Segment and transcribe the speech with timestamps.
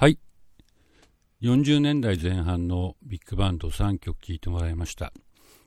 [0.00, 0.16] はい。
[1.42, 5.12] 40年代前半のビッグバンド3曲聴いてもらいました。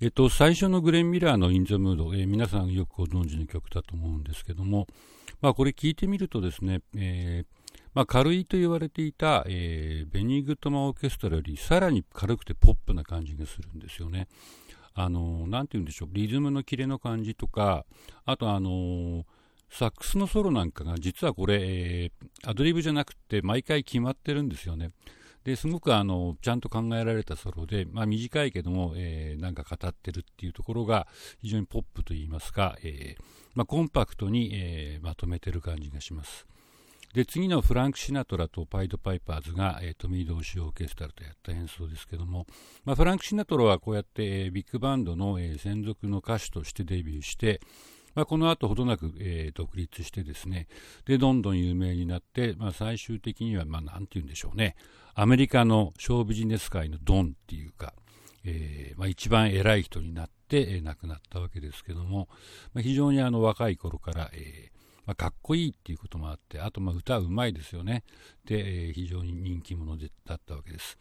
[0.00, 4.88] えっと、最初のグレン・ミラーのイン・ザ・ムード、えー、皆さんよくご存知の曲だと思うんですけども、
[5.40, 14.26] まあ、これ聞いてみるとですね、えーまあ、軽いと言われていた、えー、ベニー・グッドマン・オーケストラよりさらに軽くてポップな感じがするんですよね。
[14.92, 17.86] あのなんて言うんでしょう、リズムのキレの感じとか、
[18.24, 19.24] あとあの
[19.70, 24.90] サックスのソロなんかが実はこれ、えー、アドリブじゃなくて毎回決まってるんですよね。
[25.44, 31.06] ですごくあのちゃんと考えられたソロで、まあ、短いけども、えー、なんか語ってるっていうところが
[31.40, 33.22] 非常にポップといいますか、えー、
[33.54, 36.48] まあ、コンパクトに、えー、まとめてる感じがします。
[37.14, 42.46] で次のフランク・シナトラとパイド・パイパーズが、えー、トミー・ドーシオーケストラとやった演奏ですけども、
[42.84, 47.60] まあ、フランク・シナトラはこうやって、えー、ビッグバンドの、えー、専属の歌手としてデビューして、
[48.16, 50.66] まあ、この後ほどなく、えー、独立してですね
[51.04, 54.74] でどんどん有名になって、まあ、最終的には、まあ、なんて言うんでしょうね
[55.14, 57.94] アメリカのショービジネス界のドンっていうか、
[58.44, 62.28] えーまあ、一番偉い人になって、え、亡くなったわけですけども、
[62.74, 68.04] ま、非常にあの若い頃から、えーまあ、かっこいいっていうこともあってあとま歌うまいですよね
[68.44, 70.98] で、え、非常に人気者だったわけです。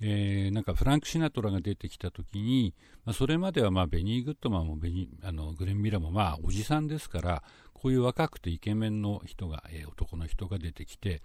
[0.00, 11.22] えー、なんかフランク・シナトラが出てきた時に、まあ、それまではまあベニー・グッドマンもベニあのグレン・ミラーもまあおじさんですからこういう若くてイケメンの人が、えー、男の人が出てきて、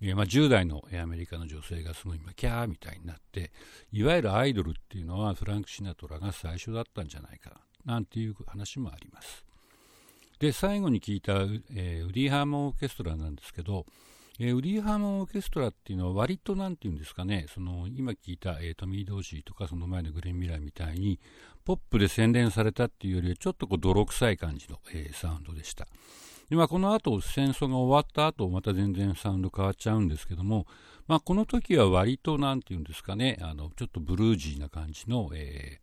[0.00, 3.50] えー、まあ、10代のアメリカの女性がすごいキャーみたいになって
[3.92, 9.44] いわゆるアイドルっていうのはフランク・シナトラが最初だったんじゃないかなんていう話もあります。
[10.38, 11.34] で最後に聞いた、
[11.74, 13.86] えー、ウディ・ハーモンオーケストラなんですけど
[14.44, 21.20] えー、ウリーハーモンオーケストラっていうのは割となんていうんですかね、その今聞いた、えー、トミー・ドーシーとかその前のグレン・ミラーみたいに
[21.64, 25.86] ポップで洗練されたっていうよりはちょっとこう泥臭い感じの、えー、サウンドでした。
[26.50, 30.66] でまあ、この後戦争が終わった後また全然サウンド変わっちゃうんですけども、
[31.06, 35.78] まあ、この時は割となんていうんですかね、あのちょっとブルージーな感じの、え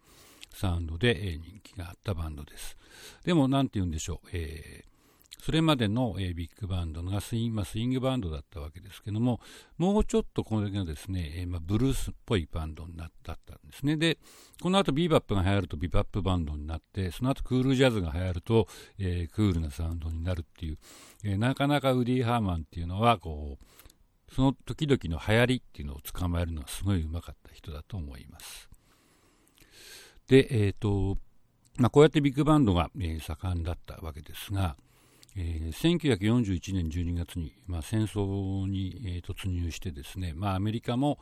[0.51, 2.77] ー、サウンドで、えー、人気があったバンドです。
[3.23, 4.89] でもなんて言うんでしょう、えー
[5.41, 9.39] それまでの、えー、ビッグバンドがスイン,、まあ、スイングバンドだったわけですけども、
[9.77, 13.35] もうちょっとこれがですね、えー、まあ、ブルースっぽいバンドになったん
[13.65, 13.95] ですね。
[13.95, 14.17] で、
[14.61, 18.67] この後ビーバップが流行るとビバップバンドになって、その後クールジャズが流行ると、
[18.97, 20.77] えー、クールなサウンドになるっていう、
[21.23, 28.69] えなかなかウディ・ハーマンっていうのは、こう、その時々の流行りっていうのを捕まえるのはすごいうまかった人だと思います。
[30.27, 31.17] で、えっ、と、
[31.77, 34.75] まあ、こうやってビッグバンドが、え盛んだったわけですが、
[35.41, 41.17] えー、1941年12月に、まあ、戦争に、えー、突入してですね、まあ、アメリカも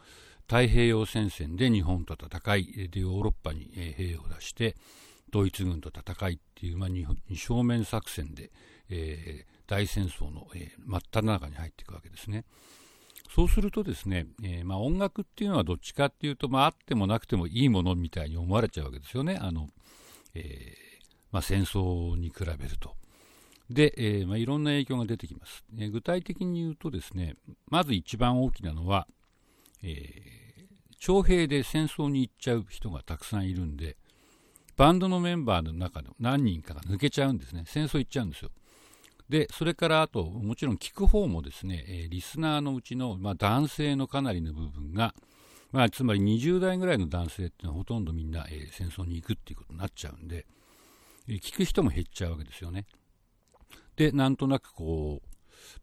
[0.47, 4.75] 太平洋戦線で日本と戦いでヨーロッパに、えー、兵を出して
[5.29, 7.05] ドイツ軍と戦いっていう、まあ、二
[7.37, 8.49] 正面作戦で、
[8.89, 12.45] えー、大戦争の、えー、真っ只中に入っていくわけですね。
[13.29, 19.37] そうするとですね、えー、まあ、音楽っていうのはどっちかっていうと、まあ、あってもなくてもいいものみたいに思われちゃうわけですよね。
[19.39, 19.69] あの
[20.33, 20.87] えー
[21.31, 22.95] まあ、戦争に比べると。
[23.69, 27.35] で、えーまあ、いろんな影響が出てきます、えー、具体的に言うとですね
[27.67, 29.07] まず一番大きなのは、
[29.83, 30.63] えー、
[30.99, 33.97] 徴兵で戦争に行っちゃう人がたくさんいるんで
[34.77, 37.63] バンドのメンバーの中の何人かが抜けちゃうんですね。
[37.65, 38.51] 戦争行っちゃうんですよ。
[39.27, 45.13] でそれからあともちろん聞く方もですね、えー、リスナーのうちの、まあ、男性のかなりの部分が、
[45.71, 50.45] まあ、つまり20代ぐらいの男性ってのはほとんどみんな、えー、戦争に行くっていうことになっちゃうんで、
[51.27, 52.85] えー、聞く人も減っちゃうわけですよね。
[53.97, 55.27] で、なんとなくこう、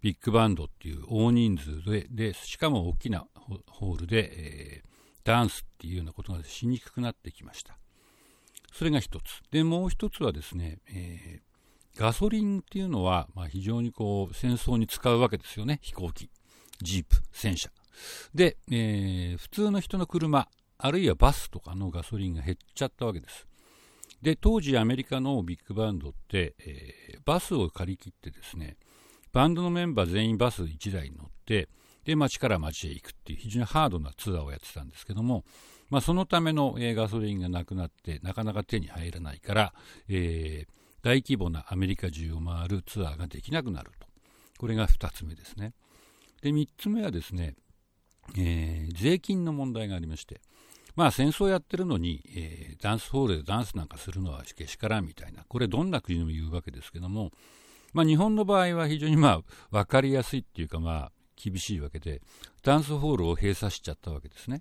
[0.00, 3.26] ビッグバンドっていう大人数で、でしかも大きな
[3.68, 4.32] ホールで、
[4.78, 4.88] えー、
[5.24, 7.76] ダンスっていうようなことがしにくくなってきました。
[8.72, 9.42] それが一つ。
[9.50, 15.80] で、もう一つはですね、えー、ガソリンっていうのは、まあ、非常にこう、戦争に使うわけですよね。
[15.82, 16.30] 飛行機、
[16.80, 17.70] ジープ、戦車。
[18.34, 20.48] で、えー、普通の人の車、
[20.78, 23.46] あるいはバスとかのガソリンが減っちゃったわけです。
[24.24, 28.78] で当時アメリカのビッグバンドって、えー、バスを借り切ってですね
[29.34, 31.68] バンドのメンバー全員バス1台に乗って
[32.06, 35.44] で街から街へ行くっていう非常にハードなツアーをやってたんですけども、
[35.90, 39.74] まあ、そのための、えー、ガソリンがなくなってなかなか手に入らないから、
[40.08, 40.68] えー、
[41.02, 44.06] 大規模なアメリカ中を回るツアーができなくなると。
[44.56, 45.74] これが2つ目ですね。
[46.40, 47.56] で3つ目はですね、
[48.38, 50.40] えー、税金の問題がありまして
[50.96, 57.30] まあ戦争やってるのに、え、ダンスホールでダンスなんかするのはけしからんみたいな、これどんな国でも言うわけですけども、
[57.94, 62.20] まあ日本の場合は非常にまあ分かりやすいっていうかま厳しいわけで、
[62.62, 64.60] ダンスホールを閉鎖しちゃったわけですね。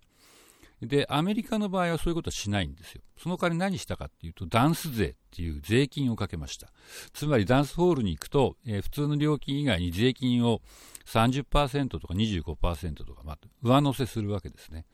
[0.81, 3.01] で、アメリカの場合はそういうことはしないんですよ。
[3.17, 6.69] その代わり何したかっていうと、ダンス税っていう税金をかけました。
[7.11, 10.61] つまりダンスホールに行くと、えー、普通の料金以外に税金を
[11.07, 14.85] 30%とか25%とか、まあ、上乗せするわけですね。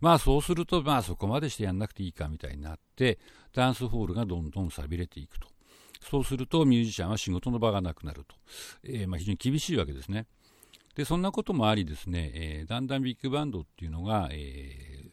[0.00, 3.18] まあそうすると、まあそこまでしてやんなくていいかみたいになって、
[3.52, 5.48] ダンスホールがどんどん錆びれていくと。
[6.02, 8.36] そうするとミュージシャンは仕事の場がなくなると。
[8.84, 10.26] えー、まあ非常に厳しいわけですね。
[10.94, 15.10] で、そんなこともありですね、えー、だんだんビッグバンドっていうのが、えー、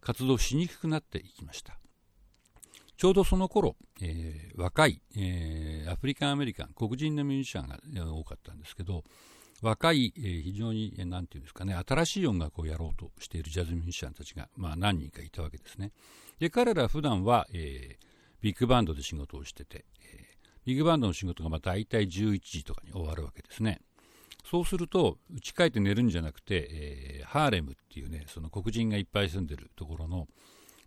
[0.00, 1.78] 活動しにくくなっていきました。
[2.96, 9.04] ちょうどその頃、えー、若い、えー、アフリカンアメリカン、黒人のミュージシャンが多かったんですけど、
[9.62, 15.92] 若い、えー、非常に、えー、なんていうんですかね、新しい音楽をやろうとしているジャズミュージシャンたちが、まあ、何人かいたわけですね。
[16.40, 18.06] で、彼ら普段は、えー、
[18.40, 23.80] ビッグバンドで仕事をしてて、えー、ビッグバンドの仕事がまあ大体11時とかに終わるわけですね。
[24.44, 30.26] そうすると、家帰って寝るんじゃなくて、えー、ハーレムっていうね、その黒人がいっぱい住んでるところの、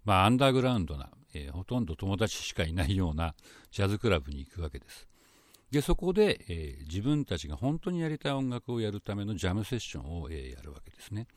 [0.03, 3.35] まあ、アンダーグラウンドな、えー、ほとんど友達しかいないような
[3.71, 5.07] ジャズクラブに行くわけです。
[5.71, 11.27] で、そこで、えー、自分たちが本当にやりたい音楽をやるためのジャムセッションを、えー、やるわけですね。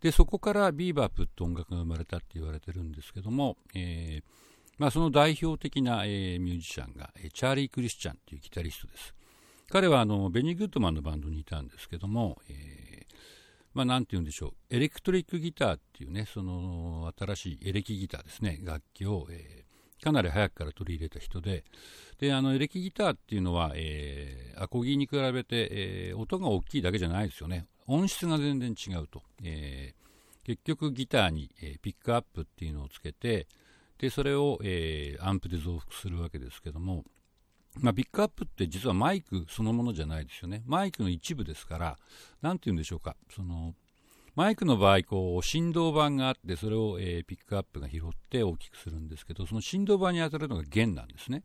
[0.00, 4.22] で、そこからビーバップって音楽が生まれたって言われてるんですけども、えー
[4.78, 9.14] まあ、その代表的な、えー、ミュージシャンが、えー、チャーリー・クリスチャンっていうギタリストです。
[9.70, 13.14] 彼はあのベニー・グッドマンのバンドにいたんですけども、えー
[13.72, 19.65] まあ、なんて言うんでしょう、エレクトリックギターっていうね、その新しいエレキギターですね、楽器を、えー、
[20.02, 21.64] かなり早くから取り入れた人で、
[22.18, 27.66] で、あの、エレキギターっていうのは、えー、アコギに比べて、えー、音が大きいだけじゃないですよね。
[27.86, 29.22] 音質が全然違うと。
[29.42, 33.46] えー、結局ギターに、え、ピックアップっていうのをつけて、
[33.98, 37.04] で、それを、えー、アンプで増幅するわけですけども、
[37.80, 40.62] まあ、ピックアップって実はマイクそのものじゃないですよね。
[40.66, 41.98] マイクの一部ですから、
[42.40, 43.16] なんて言うんでしょうか。
[43.34, 43.74] その、
[44.36, 51.42] マイクの場合、こう、振動板があって、それを、えー、ピックアップが拾って大きくするんですけど、その振動板に当たるのが弦なんですね。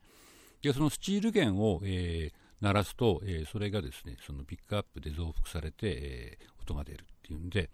[0.61, 7.69] で、そのスチール弦を、えー、鳴らすと、えー、それがですね、そのピックアップで増幅されて、えー、音が出るっていうんで、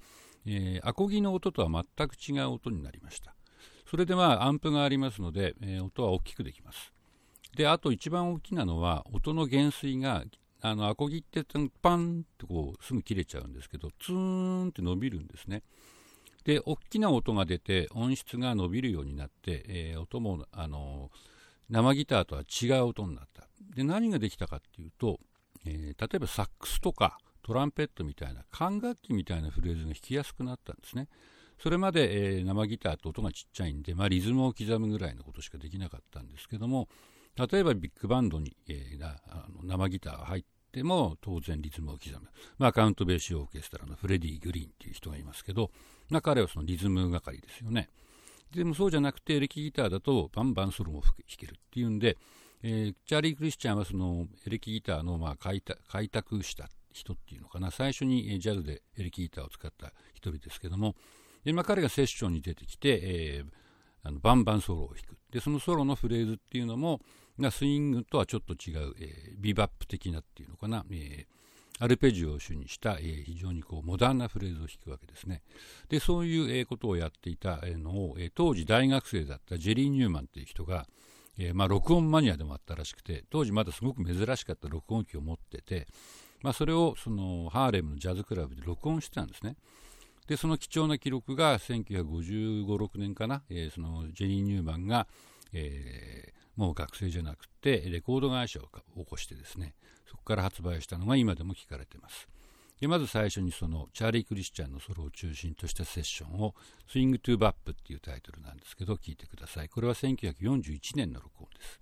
[0.45, 3.33] えー、アコギの音とは全く違う音になりました。
[3.89, 6.93] それでまあ、アンプがありますので、えー、音は大きくできます。
[7.55, 10.23] で、あと一番大きなのは、音の減衰が、
[10.62, 11.44] あの、アコギって
[11.81, 15.63] パンってこう、すぐ切れちゃうんですけど、ツーンって伸びるんですね。
[16.44, 21.12] で、大きな音が出て、音質が伸びるようになって、えー、音も、あの、
[21.69, 23.48] 生ギターとは違う音になった。
[23.75, 25.19] で、何ができたかっていうと、
[25.65, 31.07] えー、例えばサックスとかトランペットみたいな、管楽器みたいなフレーズが弾きやすくなったんですね。
[31.59, 36.88] それまで、えー、生ギターと音がちっちゃいんで、まあ、リズムを刻むぐらいのことしかできなかったんですけども、
[37.37, 42.27] 例えばビッグバンドに、えー、あの生ギターが入っても当然リズムを刻む。
[42.57, 45.71] まあ、カウントベーシーオーケストラのフレディ・グリーンっていう人がいますけど、
[46.09, 47.89] まあ、彼はそのリズム係ですよね。
[48.53, 52.17] でもそうじゃなくて、エレキギターだとバンバンソロも弾けるっていうんで、
[52.63, 60.95] えー、チャーリー・クリスチャンはそのエレキギターのまあ開拓開拓した人っていうのかな、最初にジャズでエレキギターを使った一人ですけども、
[61.53, 63.49] まあ、彼がセッションに出てきて、えー、
[64.03, 65.17] あのバンバンソロを弾く。
[65.31, 67.01] で、そのソロのフレーズっていうのも、
[67.39, 75.43] がスイングとはちょっと違う、えー、ビバップ的なっていうのかな、えー、アルペジオを主にした、えー、非常にこうモダンなフレーズを弾くわけですね。
[75.89, 80.87] で、そういう、えー、ことをやっていたのを、えー、当時大学生だったジェリー・ニューマンっていう人が、
[81.37, 85.87] えーまあ、録音マニアでもあったらしくて、当時まだすごく珍しかった録音機を持ってて、
[86.41, 89.55] まあ、それをそのハーレムのジャズクラブで録音してたんですね。
[90.27, 95.07] で、その貴重な記録が1955、6年かな、えー、そのジェリー・ニューマンが、
[95.53, 99.73] えー、もう学生じゃなくてレコード会社を起こしてですね
[100.09, 102.28] そこから発売したのが今でも聞かれてます。
[102.81, 106.54] でまず最初にそのチャーリー・クリスチャンのソロを中心としたセッションを
[106.87, 109.69] 「スイング・トゥ・バップ」っていうタイトルなんですけど聞いてください。
[109.69, 111.80] これは1941年の録音です。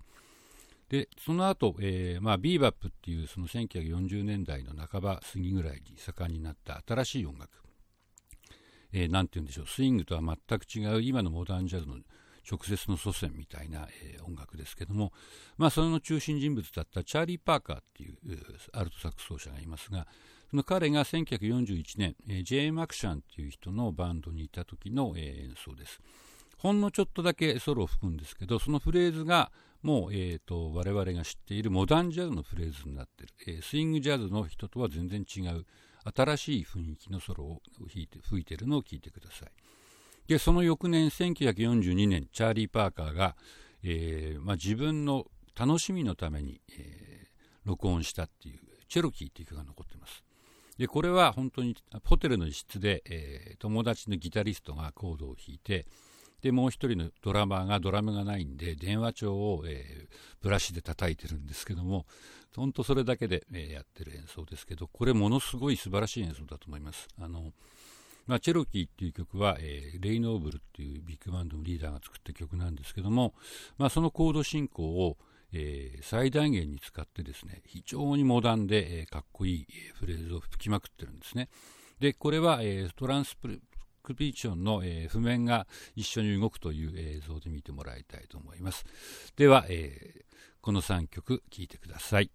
[0.88, 7.50] でその後、えーまあ、ビーバップっていうその1940年代の半ば過ぎぐらいに盛んになった新しい音楽、
[8.92, 9.66] えー、なんて言うんでしょう。
[9.66, 11.98] スイングとは全く違う今のモダンジャズの
[12.50, 15.12] 直接の祖先みたいな、えー、音楽ですけども、
[15.58, 18.16] まあ、その中心人物だったチャーリー・パーカーっていう
[18.72, 20.06] アルトサックス奏者がいますが、
[20.50, 26.00] その彼が1941年、えー、ジェイ・マクシャンっていう人のバンドにいた時の、えー、演奏です。
[26.58, 29.50] ほんのちょっとだけソロを吹くんですけど、そのフレーズが
[29.82, 35.66] もう、えーと、我々が知っているモダンジャズのフレーズになっている、えー、スイングジャズの人とは全然違う
[36.14, 39.50] 新しい雰囲気のソロを弾いて吹いているのを聞いてください。
[40.26, 43.36] で、その翌年、1942年、チャーリー・パーカーが、
[43.82, 45.26] えーまあ、自分の
[45.58, 50.26] 楽しみのために、えー、録音したっていう、チェロキーっていう曲が残ってます。
[50.78, 55.86] でこれは本当にホテルの一室で、えー、友達のギタリストがコードを弾いて
[56.42, 62.04] でもう一人のドラマーがドラムがないんで電話帳を、えー、ブラシで叩いてるんですけども
[62.54, 67.52] 本当それだけで、えー、やってる演奏ですけどこれものすごい素晴らしい演奏だと思いますあの、
[68.26, 73.34] まあ、チェロキーっていう曲は、えー、レイ・ノーブルっていうビッグバンドのリーダーが作った曲なんですけども、
[73.78, 75.16] まあ、そのコード進行を
[75.52, 81.48] えー、最大限に使ってですね非常にモダンで、えー、かっこいいフレーズを吹きまくってるんですね。
[82.00, 83.60] でこれは、えー、トランスプ
[84.02, 85.66] クピーションの、えー、譜面が
[85.96, 88.84] 一緒に動くという映像で見てもらいたいと思います。
[89.36, 90.24] では、えー、
[90.60, 92.30] この3曲聴いてください。